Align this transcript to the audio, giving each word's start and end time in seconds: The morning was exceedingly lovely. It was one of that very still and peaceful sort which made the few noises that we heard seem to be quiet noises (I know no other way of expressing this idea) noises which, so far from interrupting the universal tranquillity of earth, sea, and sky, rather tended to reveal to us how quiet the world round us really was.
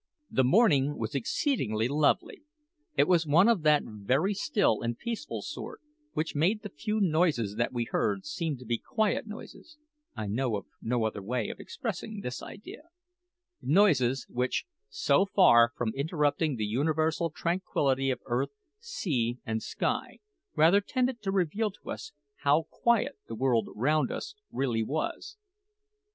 The 0.31 0.43
morning 0.43 0.97
was 0.97 1.13
exceedingly 1.13 1.87
lovely. 1.87 2.41
It 2.97 3.07
was 3.07 3.27
one 3.27 3.47
of 3.47 3.61
that 3.61 3.83
very 3.85 4.33
still 4.33 4.81
and 4.81 4.97
peaceful 4.97 5.43
sort 5.43 5.79
which 6.13 6.33
made 6.33 6.63
the 6.63 6.71
few 6.71 6.99
noises 6.99 7.53
that 7.57 7.71
we 7.71 7.83
heard 7.83 8.25
seem 8.25 8.57
to 8.57 8.65
be 8.65 8.79
quiet 8.79 9.27
noises 9.27 9.77
(I 10.15 10.25
know 10.25 10.65
no 10.81 11.03
other 11.05 11.21
way 11.21 11.49
of 11.49 11.59
expressing 11.59 12.21
this 12.21 12.41
idea) 12.41 12.85
noises 13.61 14.25
which, 14.27 14.65
so 14.89 15.23
far 15.27 15.71
from 15.75 15.93
interrupting 15.93 16.55
the 16.55 16.65
universal 16.65 17.29
tranquillity 17.29 18.09
of 18.09 18.21
earth, 18.25 18.49
sea, 18.79 19.37
and 19.45 19.61
sky, 19.61 20.17
rather 20.55 20.81
tended 20.81 21.21
to 21.21 21.31
reveal 21.31 21.69
to 21.69 21.91
us 21.91 22.11
how 22.37 22.63
quiet 22.71 23.19
the 23.27 23.35
world 23.35 23.69
round 23.75 24.11
us 24.11 24.33
really 24.51 24.81
was. 24.81 25.37